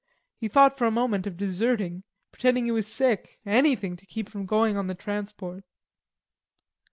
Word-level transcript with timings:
He 0.35 0.47
thought 0.47 0.75
for 0.79 0.87
a 0.87 0.89
moment 0.89 1.27
of 1.27 1.37
deserting, 1.37 2.01
pretending 2.31 2.65
he 2.65 2.71
was 2.71 2.87
sick, 2.87 3.37
anything 3.45 3.95
to 3.97 4.05
keep 4.07 4.29
from 4.29 4.47
going 4.47 4.75
on 4.75 4.87
the 4.87 4.95
transport. 4.95 5.63